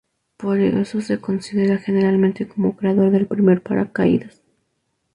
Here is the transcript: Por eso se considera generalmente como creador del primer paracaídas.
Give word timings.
Por 0.35 0.59
eso 0.61 0.99
se 0.99 1.21
considera 1.21 1.77
generalmente 1.77 2.47
como 2.47 2.75
creador 2.75 3.11
del 3.11 3.27
primer 3.27 3.61
paracaídas. 3.61 4.41